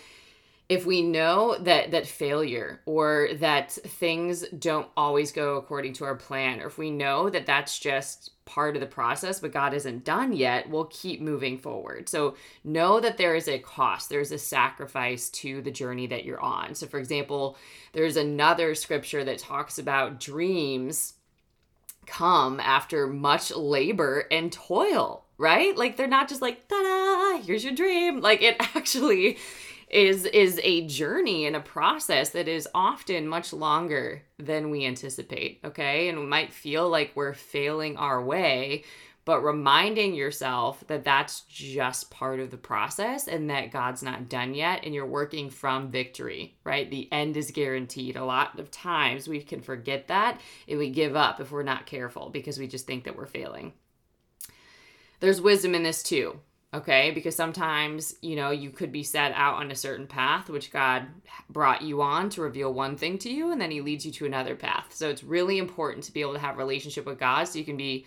[0.69, 6.15] if we know that that failure or that things don't always go according to our
[6.15, 10.05] plan or if we know that that's just part of the process but God isn't
[10.05, 14.39] done yet we'll keep moving forward so know that there is a cost there's a
[14.39, 17.57] sacrifice to the journey that you're on so for example
[17.93, 21.15] there's another scripture that talks about dreams
[22.09, 25.77] come after much labor and toil, right?
[25.77, 28.21] Like they're not just like, ta-da, here's your dream.
[28.21, 29.39] Like it actually
[29.91, 35.61] is is a journey and a process that is often much longer than we anticipate,
[35.65, 36.09] okay?
[36.09, 38.85] And we might feel like we're failing our way,
[39.25, 44.55] but reminding yourself that that's just part of the process and that God's not done
[44.55, 46.91] yet and you're working from victory, right?
[46.91, 48.17] The end is guaranteed.
[48.17, 51.87] A lot of times we can forget that and we give up if we're not
[51.87, 53.73] careful because we just think that we're failing.
[55.21, 56.41] There's wisdom in this too,
[56.73, 57.11] okay?
[57.11, 61.07] Because sometimes, you know, you could be set out on a certain path, which God
[61.49, 64.27] brought you on to reveal one thing to you, and then He leads you to
[64.27, 64.87] another path.
[64.91, 67.77] So it's really important to be able to have relationship with God so you can
[67.77, 68.07] be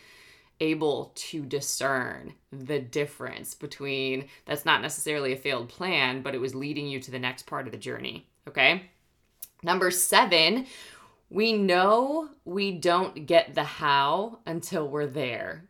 [0.59, 6.53] able to discern the difference between that's not necessarily a failed plan, but it was
[6.53, 8.27] leading you to the next part of the journey.
[8.47, 8.83] Okay.
[9.63, 10.67] Number seven,
[11.29, 15.65] we know we don't get the how until we're there.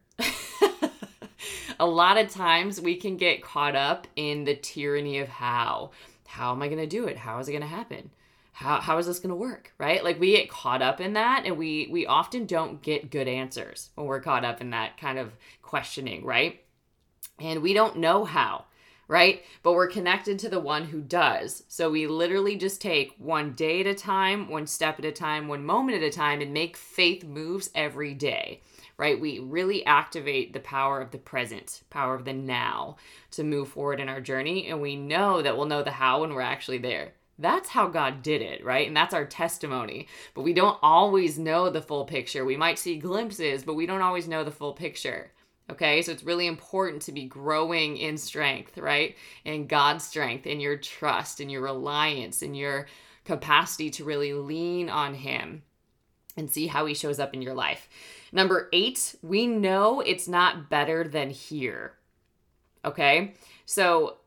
[1.82, 5.91] A lot of times we can get caught up in the tyranny of how.
[6.28, 7.17] How am I going to do it?
[7.17, 8.12] How is it going to happen?
[8.54, 11.44] how, how is this going to work right like we get caught up in that
[11.46, 15.17] and we we often don't get good answers when we're caught up in that kind
[15.17, 16.63] of questioning right
[17.39, 18.65] and we don't know how
[19.08, 23.54] right but we're connected to the one who does so we literally just take one
[23.54, 26.54] day at a time one step at a time one moment at a time and
[26.54, 28.62] make faith moves every day
[28.97, 32.95] right we really activate the power of the present power of the now
[33.32, 36.34] to move forward in our journey and we know that we'll know the how when
[36.34, 38.88] we're actually there that's how God did it, right?
[38.88, 40.08] And that's our testimony.
[40.36, 42.45] But we don't always know the full picture.
[42.45, 45.32] We might see glimpses, but we don't always know the full picture.
[45.69, 49.15] Okay, so it's really important to be growing in strength, right?
[49.45, 52.88] In God's strength, in your trust, in your reliance, in your
[53.23, 55.63] capacity to really lean on Him
[56.36, 57.87] and see how He shows up in your life.
[58.32, 61.94] Number eight, we know it's not better than here.
[62.84, 64.17] Okay, so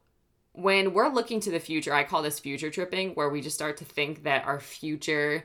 [0.53, 3.79] when we're looking to the future, I call this future tripping, where we just start
[3.79, 5.45] to think that our future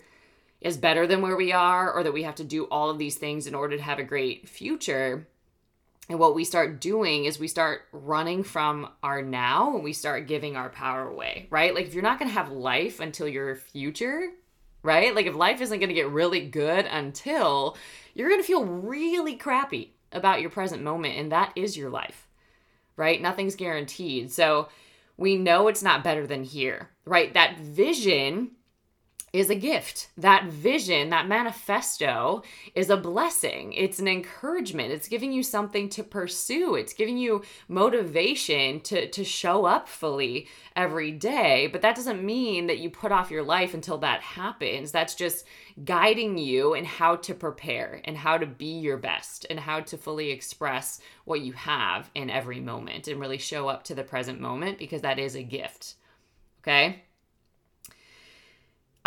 [0.61, 3.15] is better than where we are or that we have to do all of these
[3.15, 5.27] things in order to have a great future.
[6.09, 10.27] And what we start doing is we start running from our now and we start
[10.27, 11.73] giving our power away, right?
[11.73, 14.29] Like if you're not going to have life until your future,
[14.83, 15.15] right?
[15.15, 17.77] Like if life isn't going to get really good until
[18.21, 22.27] you're going to feel really crappy about your present moment and that is your life
[22.99, 23.21] right?
[23.21, 24.29] Nothing's guaranteed.
[24.31, 24.67] So
[25.17, 27.33] we know it's not better than here, right?
[27.33, 28.51] That vision
[29.31, 30.09] is a gift.
[30.17, 33.73] That vision, that manifesto is a blessing.
[33.73, 34.91] It's an encouragement.
[34.91, 36.75] It's giving you something to pursue.
[36.75, 41.67] It's giving you motivation to, to show up fully every day.
[41.67, 44.91] But that doesn't mean that you put off your life until that happens.
[44.91, 45.45] That's just
[45.83, 49.97] guiding you in how to prepare and how to be your best and how to
[49.97, 54.39] fully express what you have in every moment and really show up to the present
[54.41, 55.95] moment because that is a gift.
[56.61, 57.03] Okay?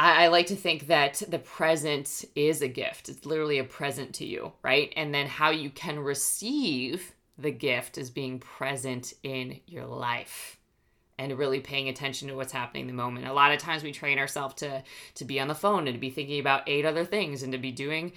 [0.03, 3.09] I, I like to think that the present is a gift.
[3.09, 4.92] It's literally a present to you, right?
[4.96, 10.59] And then how you can receive the gift is being present in your life
[11.18, 13.28] and really paying attention to what's happening in the moment.
[13.28, 14.82] A lot of times we train ourselves to
[15.14, 17.59] to be on the phone and to be thinking about eight other things and to
[17.59, 18.12] be doing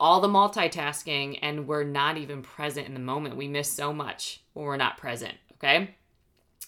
[0.00, 3.36] all the multitasking and we're not even present in the moment.
[3.36, 5.94] We miss so much when we're not present, okay?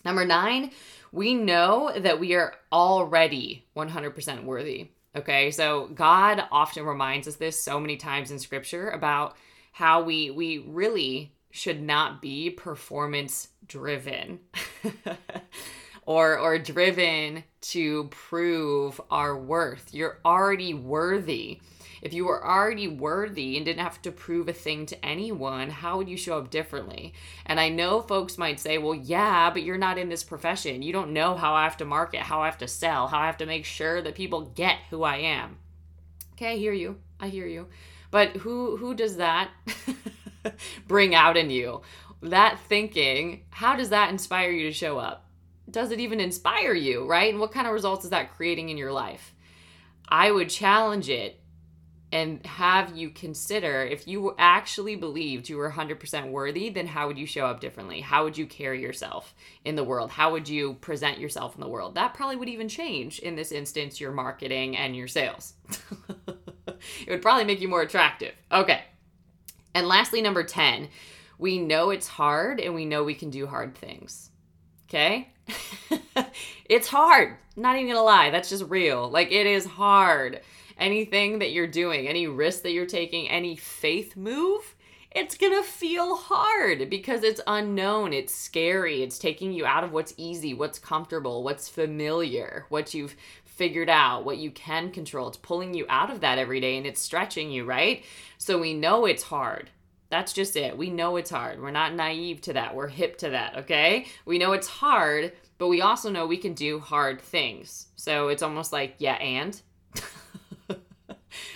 [0.04, 0.70] Number 9,
[1.12, 4.88] we know that we are already 100% worthy.
[5.16, 9.36] Okay, so God often reminds us this so many times in scripture about
[9.70, 14.40] how we we really should not be performance driven
[16.06, 19.94] or or driven to prove our worth.
[19.94, 21.60] You're already worthy.
[22.04, 25.96] If you were already worthy and didn't have to prove a thing to anyone, how
[25.96, 27.14] would you show up differently?
[27.46, 30.82] And I know folks might say, well, yeah, but you're not in this profession.
[30.82, 33.26] You don't know how I have to market, how I have to sell, how I
[33.26, 35.56] have to make sure that people get who I am.
[36.34, 36.98] Okay, I hear you.
[37.18, 37.68] I hear you.
[38.10, 39.50] But who who does that
[40.86, 41.80] bring out in you?
[42.20, 45.26] That thinking, how does that inspire you to show up?
[45.70, 47.30] Does it even inspire you, right?
[47.30, 49.34] And what kind of results is that creating in your life?
[50.06, 51.40] I would challenge it
[52.14, 57.18] and have you consider if you actually believed you were 100% worthy, then how would
[57.18, 58.00] you show up differently?
[58.00, 59.34] How would you carry yourself
[59.64, 60.12] in the world?
[60.12, 61.96] How would you present yourself in the world?
[61.96, 65.54] That probably would even change in this instance your marketing and your sales.
[66.28, 68.32] it would probably make you more attractive.
[68.52, 68.84] Okay.
[69.74, 70.90] And lastly, number 10,
[71.36, 74.30] we know it's hard and we know we can do hard things.
[74.88, 75.32] Okay?
[76.66, 77.38] it's hard.
[77.56, 79.10] Not even gonna lie, that's just real.
[79.10, 80.42] Like, it is hard
[80.78, 84.74] anything that you're doing, any risk that you're taking, any faith move,
[85.10, 90.12] it's gonna feel hard because it's unknown, it's scary, it's taking you out of what's
[90.16, 93.14] easy, what's comfortable, what's familiar, what you've
[93.44, 95.28] figured out, what you can control.
[95.28, 98.04] It's pulling you out of that every day and it's stretching you, right?
[98.38, 99.70] So we know it's hard.
[100.10, 100.76] That's just it.
[100.76, 101.60] We know it's hard.
[101.60, 102.74] We're not naive to that.
[102.74, 104.06] We're hip to that, okay?
[104.24, 107.86] We know it's hard, but we also know we can do hard things.
[107.94, 109.60] So it's almost like, yeah, and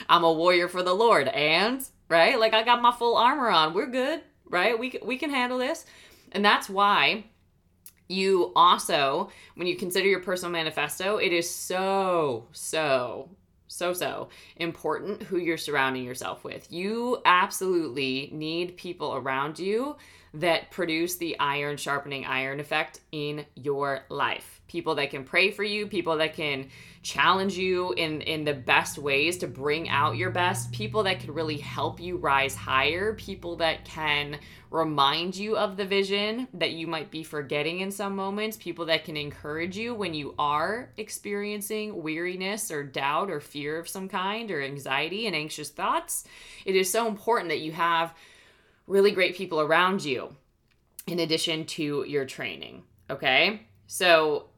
[0.09, 1.29] I'm a warrior for the Lord.
[1.29, 2.39] And, right?
[2.39, 3.75] Like I got my full armor on.
[3.75, 4.79] We're good, right?
[4.79, 5.85] We, we can handle this.
[6.33, 7.25] And that's why
[8.09, 13.29] you also, when you consider your personal manifesto, it is so, so,
[13.67, 16.73] so, so important who you're surrounding yourself with.
[16.73, 19.97] You absolutely need people around you
[20.35, 24.58] that produce the iron sharpening iron effect in your life.
[24.69, 26.69] People that can pray for you, people that can
[27.03, 31.33] challenge you in in the best ways to bring out your best, people that can
[31.33, 34.39] really help you rise higher, people that can
[34.71, 39.05] remind you of the vision that you might be forgetting in some moments, people that
[39.05, 44.51] can encourage you when you are experiencing weariness or doubt or fear of some kind
[44.51, 46.25] or anxiety and anxious thoughts.
[46.67, 48.15] It is so important that you have
[48.87, 50.37] really great people around you
[51.07, 52.83] in addition to your training.
[53.11, 53.63] Okay.
[53.87, 54.49] So,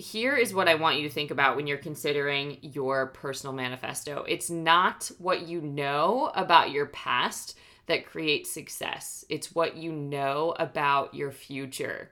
[0.00, 4.24] here is what I want you to think about when you're considering your personal manifesto.
[4.26, 10.54] It's not what you know about your past that creates success, it's what you know
[10.58, 12.10] about your future.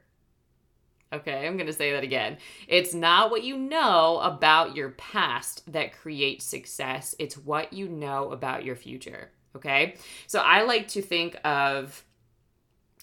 [1.11, 2.37] Okay, I'm going to say that again.
[2.67, 8.31] It's not what you know about your past that creates success, it's what you know
[8.31, 9.31] about your future.
[9.57, 9.97] Okay.
[10.27, 12.05] So I like to think of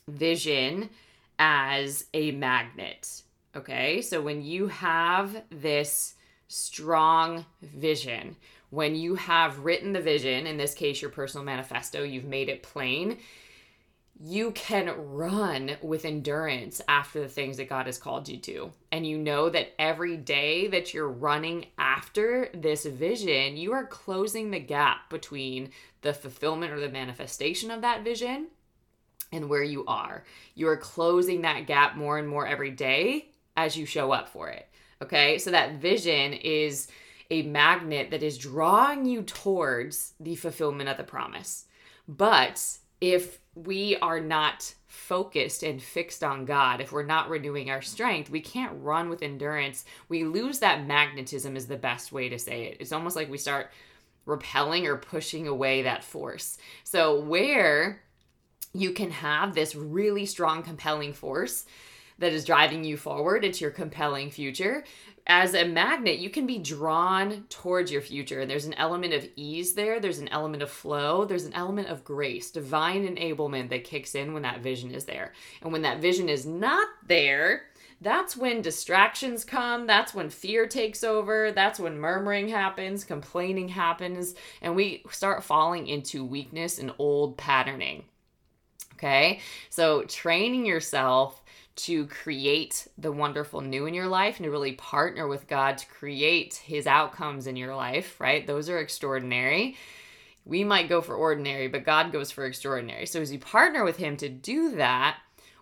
[0.08, 0.90] vision
[1.40, 3.24] as a magnet.
[3.56, 4.02] Okay.
[4.02, 6.16] So when you have this
[6.48, 8.36] strong vision,
[8.70, 12.64] when you have written the vision, in this case, your personal manifesto, you've made it
[12.64, 13.18] plain,
[14.20, 18.72] you can run with endurance after the things that God has called you to.
[18.92, 24.52] And you know that every day that you're running after this vision, you are closing
[24.52, 28.48] the gap between the fulfillment or the manifestation of that vision
[29.32, 30.24] and where you are.
[30.56, 34.50] You are closing that gap more and more every day as you show up for
[34.50, 34.68] it.
[35.02, 36.88] Okay, so that vision is
[37.30, 41.66] a magnet that is drawing you towards the fulfillment of the promise.
[42.08, 42.64] But
[43.02, 48.30] if we are not focused and fixed on God, if we're not renewing our strength,
[48.30, 49.86] we can't run with endurance.
[50.08, 52.78] We lose that magnetism, is the best way to say it.
[52.80, 53.72] It's almost like we start
[54.26, 56.58] repelling or pushing away that force.
[56.84, 58.02] So, where
[58.74, 61.66] you can have this really strong, compelling force
[62.20, 64.84] that is driving you forward into your compelling future.
[65.28, 68.42] As a magnet, you can be drawn towards your future.
[68.42, 71.88] And there's an element of ease there, there's an element of flow, there's an element
[71.88, 75.34] of grace, divine enablement that kicks in when that vision is there.
[75.62, 77.64] And when that vision is not there,
[78.02, 79.88] that's when distractions come.
[79.88, 81.52] That's when fear takes over.
[81.52, 88.04] That's when murmuring happens, complaining happens, and we start falling into weakness and old patterning.
[88.94, 91.44] Okay, so training yourself
[91.76, 95.88] to create the wonderful new in your life and to really partner with God to
[95.88, 98.48] create his outcomes in your life, right?
[98.48, 99.76] Those are extraordinary.
[100.46, 103.06] We might go for ordinary, but God goes for extraordinary.
[103.06, 105.18] So as you partner with him to do that,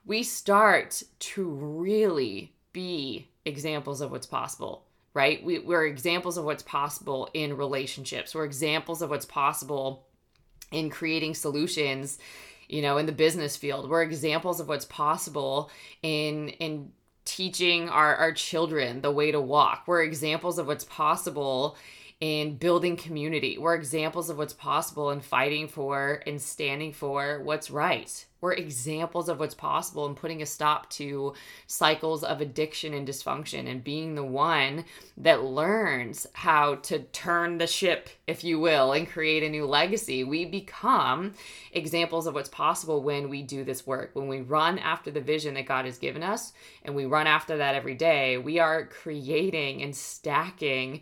[0.06, 5.44] we start to really be examples of what's possible, right?
[5.44, 8.36] We, we're examples of what's possible in relationships.
[8.36, 10.06] We're examples of what's possible
[10.72, 12.20] in creating solutions
[12.74, 15.72] you know in the business field we're examples of what's possible
[16.02, 16.92] in in
[17.26, 19.84] teaching our our children the way to walk.
[19.88, 21.78] We're examples of what's possible
[22.24, 23.58] in building community.
[23.58, 28.26] We're examples of what's possible in fighting for and standing for what's right.
[28.40, 31.34] We're examples of what's possible in putting a stop to
[31.68, 34.86] cycles of addiction and dysfunction and being the one
[35.18, 40.24] that learns how to turn the ship, if you will, and create a new legacy.
[40.24, 41.34] We become
[41.74, 44.12] examples of what's possible when we do this work.
[44.14, 46.54] When we run after the vision that God has given us
[46.86, 51.02] and we run after that every day, we are creating and stacking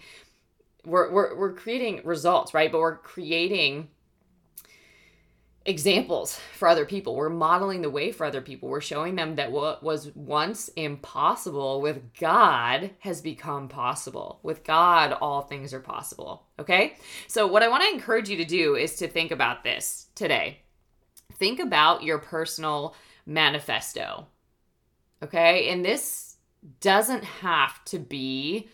[0.86, 2.72] we're, we're, we're creating results, right?
[2.72, 3.90] But we're creating
[5.66, 7.16] examples for other people.
[7.16, 8.68] We're modeling the way for other people.
[8.68, 14.40] We're showing them that what was once impossible with God has become possible.
[14.42, 16.48] With God, all things are possible.
[16.58, 16.98] Okay?
[17.28, 20.60] So, what I want to encourage you to do is to think about this today.
[21.34, 24.28] Think about your personal manifesto.
[25.22, 25.70] Okay?
[25.70, 26.38] And this
[26.80, 28.68] doesn't have to be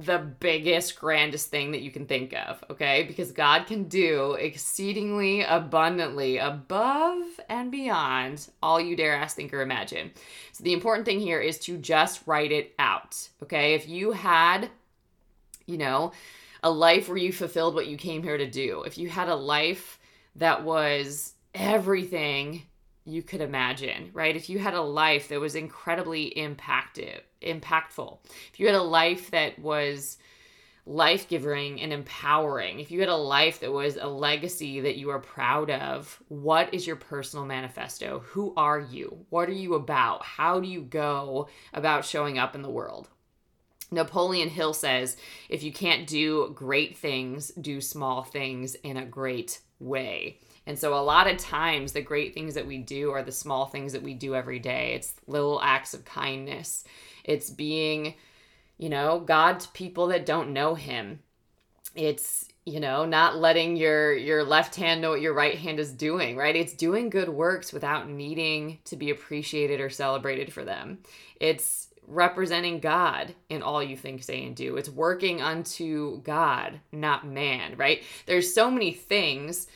[0.00, 3.04] the biggest, grandest thing that you can think of, okay?
[3.04, 9.62] Because God can do exceedingly abundantly above and beyond all you dare ask, think, or
[9.62, 10.10] imagine.
[10.52, 13.74] So the important thing here is to just write it out, okay?
[13.74, 14.70] If you had,
[15.66, 16.12] you know,
[16.62, 19.34] a life where you fulfilled what you came here to do, if you had a
[19.34, 19.98] life
[20.36, 22.62] that was everything
[23.04, 24.34] you could imagine, right?
[24.34, 28.18] If you had a life that was incredibly impactive, impactful,
[28.52, 30.16] if you had a life that was
[30.86, 35.10] life giving and empowering, if you had a life that was a legacy that you
[35.10, 38.20] are proud of, what is your personal manifesto?
[38.26, 39.26] Who are you?
[39.28, 40.24] What are you about?
[40.24, 43.08] How do you go about showing up in the world?
[43.90, 45.16] Napoleon Hill says,
[45.48, 50.38] if you can't do great things, do small things in a great way.
[50.66, 53.66] And so, a lot of times, the great things that we do are the small
[53.66, 54.94] things that we do every day.
[54.94, 56.84] It's little acts of kindness,
[57.22, 58.14] it's being,
[58.78, 61.20] you know, God to people that don't know Him.
[61.94, 65.92] It's, you know, not letting your your left hand know what your right hand is
[65.92, 66.56] doing, right?
[66.56, 70.98] It's doing good works without needing to be appreciated or celebrated for them.
[71.40, 74.76] It's representing God in all you think, say, and do.
[74.76, 78.02] It's working unto God, not man, right?
[78.26, 79.66] There's so many things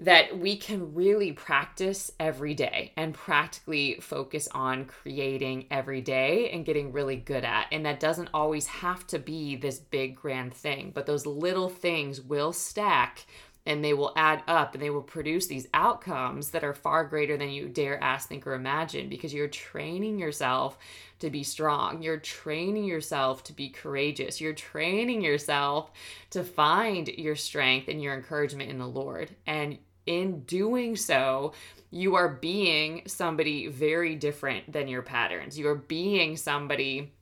[0.00, 6.64] that we can really practice every day and practically focus on creating every day and
[6.64, 7.66] getting really good at.
[7.72, 12.20] And that doesn't always have to be this big grand thing, but those little things
[12.20, 13.26] will stack
[13.68, 17.36] and they will add up and they will produce these outcomes that are far greater
[17.36, 20.78] than you dare ask, think, or imagine because you're training yourself
[21.18, 22.00] to be strong.
[22.00, 24.40] You're training yourself to be courageous.
[24.40, 25.92] You're training yourself
[26.30, 29.36] to find your strength and your encouragement in the Lord.
[29.46, 31.52] And in doing so,
[31.90, 35.58] you are being somebody very different than your patterns.
[35.58, 37.12] You are being somebody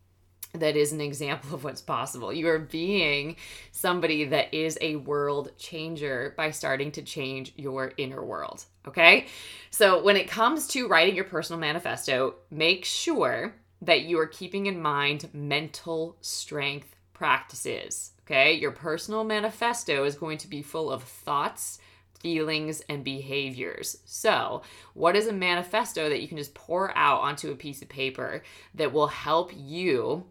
[0.61, 2.33] that is an example of what's possible.
[2.33, 3.37] You are being
[3.73, 8.65] somebody that is a world changer by starting to change your inner world.
[8.87, 9.27] Okay.
[9.71, 14.67] So, when it comes to writing your personal manifesto, make sure that you are keeping
[14.67, 18.13] in mind mental strength practices.
[18.25, 18.55] Okay.
[18.55, 21.79] Your personal manifesto is going to be full of thoughts
[22.27, 23.99] feelings, and behaviors.
[24.05, 24.63] So,
[24.95, 28.43] what is a manifesto that you can just pour out onto a piece of paper
[28.75, 30.25] that will help you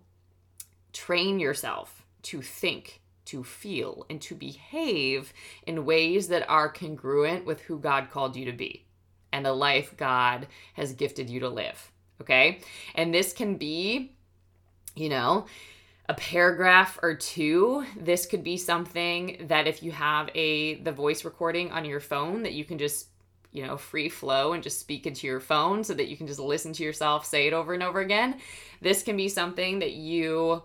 [0.96, 5.34] train yourself to think to feel and to behave
[5.66, 8.86] in ways that are congruent with who God called you to be
[9.34, 11.92] and the life God has gifted you to live.
[12.22, 12.62] Okay.
[12.94, 14.16] And this can be,
[14.96, 15.48] you know,
[16.08, 21.26] a paragraph or two this could be something that if you have a the voice
[21.26, 23.08] recording on your phone that you can just
[23.52, 26.40] you know free flow and just speak into your phone so that you can just
[26.40, 28.36] listen to yourself say it over and over again
[28.82, 30.62] this can be something that you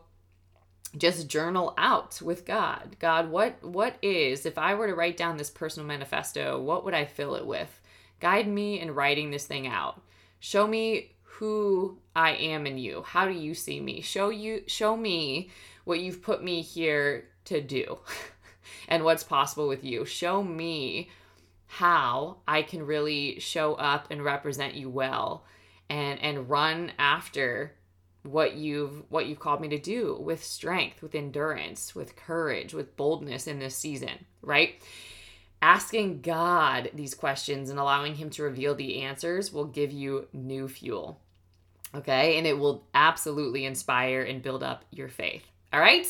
[0.96, 2.96] just journal out with God.
[2.98, 6.94] God, what what is if I were to write down this personal manifesto, what would
[6.94, 7.80] I fill it with?
[8.20, 10.00] Guide me in writing this thing out.
[10.40, 13.02] Show me who I am in you.
[13.02, 14.00] How do you see me?
[14.00, 15.50] Show you show me
[15.84, 17.98] what you've put me here to do
[18.88, 20.04] and what's possible with you.
[20.04, 21.08] Show me
[21.66, 25.44] how I can really show up and represent you well
[25.88, 27.74] and and run after
[28.22, 32.96] what you've what you've called me to do with strength with endurance with courage with
[32.96, 34.82] boldness in this season right?
[35.62, 40.68] Asking god these questions and allowing him to reveal the answers will give you new
[40.68, 41.20] fuel
[41.94, 42.38] okay?
[42.38, 46.06] And it will absolutely inspire and build up your faith all right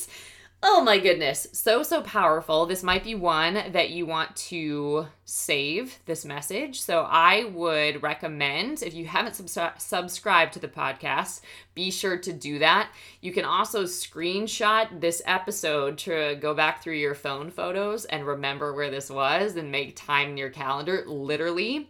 [0.62, 2.66] Oh my goodness, so, so powerful.
[2.66, 6.82] This might be one that you want to save this message.
[6.82, 11.40] So, I would recommend if you haven't sub- subscribed to the podcast,
[11.74, 12.90] be sure to do that.
[13.22, 18.74] You can also screenshot this episode to go back through your phone photos and remember
[18.74, 21.04] where this was and make time in your calendar.
[21.06, 21.88] Literally,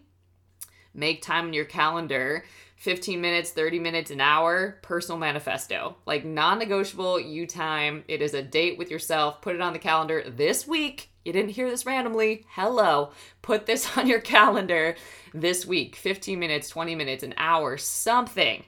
[0.94, 2.44] make time in your calendar
[2.80, 5.96] 15 minutes, 30 minutes, an hour, personal manifesto.
[6.06, 8.04] Like non negotiable, you time.
[8.08, 9.42] It is a date with yourself.
[9.42, 11.10] Put it on the calendar this week.
[11.22, 12.46] You didn't hear this randomly.
[12.48, 13.10] Hello.
[13.42, 14.96] Put this on your calendar
[15.34, 18.64] this week 15 minutes, 20 minutes, an hour, something.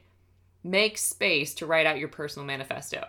[0.62, 3.08] Make space to write out your personal manifesto.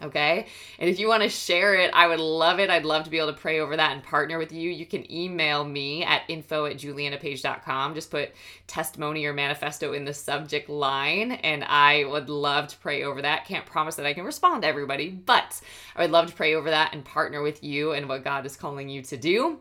[0.00, 0.46] Okay.
[0.78, 2.70] And if you want to share it, I would love it.
[2.70, 4.70] I'd love to be able to pray over that and partner with you.
[4.70, 7.94] You can email me at info at julianapage.com.
[7.94, 8.30] Just put
[8.68, 13.46] testimony or manifesto in the subject line, and I would love to pray over that.
[13.46, 15.60] Can't promise that I can respond to everybody, but
[15.96, 18.56] I would love to pray over that and partner with you and what God is
[18.56, 19.58] calling you to do.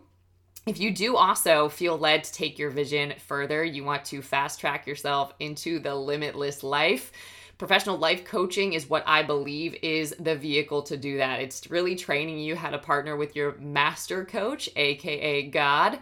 [0.67, 4.59] If you do also feel led to take your vision further, you want to fast
[4.59, 7.11] track yourself into the limitless life
[7.57, 11.39] Professional life coaching is what I believe is the vehicle to do that.
[11.39, 15.97] It's really training you how to partner with your master coach, aka God,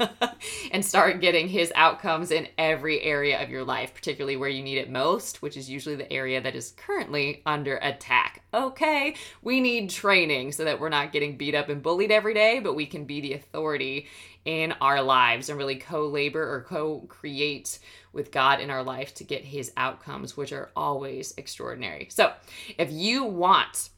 [0.72, 4.78] and start getting his outcomes in every area of your life, particularly where you need
[4.78, 8.42] it most, which is usually the area that is currently under attack.
[8.52, 12.58] Okay, we need training so that we're not getting beat up and bullied every day,
[12.58, 14.08] but we can be the authority
[14.44, 17.78] in our lives and really co labor or co create
[18.12, 22.08] with God in our life to get his outcomes, which are always extraordinary.
[22.10, 22.32] So,
[22.78, 23.90] if you want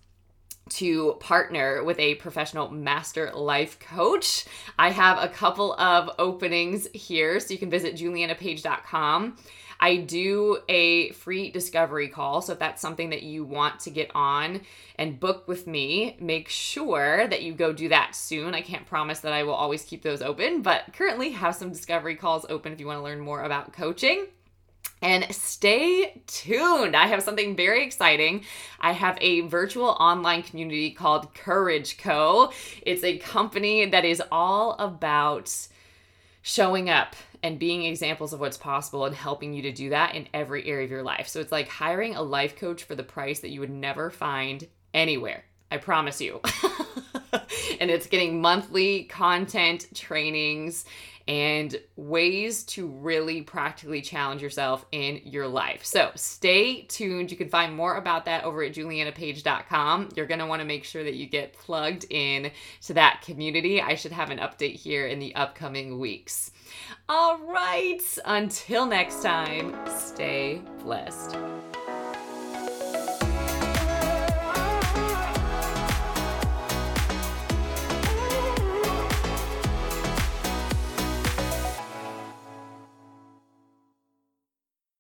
[0.71, 4.45] to partner with a professional master life coach,
[4.79, 7.41] I have a couple of openings here.
[7.41, 9.37] So, you can visit julianapage.com
[9.83, 12.41] I do a free discovery call.
[12.41, 14.61] So if that's something that you want to get on
[14.95, 18.55] and book with me, make sure that you go do that soon.
[18.55, 22.15] I can't promise that I will always keep those open, but currently have some discovery
[22.15, 24.29] calls open if you want to learn more about coaching.
[25.03, 26.95] And stay tuned.
[26.95, 28.45] I have something very exciting.
[28.79, 32.53] I have a virtual online community called Courage Co.
[32.83, 35.67] It's a company that is all about
[36.43, 40.29] showing up and being examples of what's possible and helping you to do that in
[40.35, 41.29] every area of your life.
[41.29, 44.67] So it's like hiring a life coach for the price that you would never find
[44.95, 45.45] anywhere.
[45.71, 46.41] I promise you.
[47.81, 50.85] and it's getting monthly content, trainings,
[51.29, 55.85] and ways to really practically challenge yourself in your life.
[55.85, 57.31] So stay tuned.
[57.31, 60.11] You can find more about that over at julianapage.com.
[60.15, 62.51] You're going to want to make sure that you get plugged in
[62.83, 63.81] to that community.
[63.81, 66.51] I should have an update here in the upcoming weeks.
[67.09, 71.37] All right, until next time, stay blessed.